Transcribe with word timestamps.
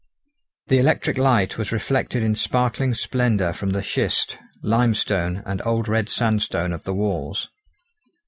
The 0.65 0.79
electric 0.79 1.19
light 1.19 1.59
was 1.59 1.71
reflected 1.71 2.23
in 2.23 2.33
sparkling 2.35 2.95
splendour 2.95 3.53
from 3.53 3.69
the 3.69 3.83
schist, 3.83 4.39
limestone, 4.63 5.43
and 5.45 5.61
old 5.63 5.87
red 5.87 6.09
sandstone 6.09 6.73
of 6.73 6.85
the 6.85 6.93
walls. 6.95 7.49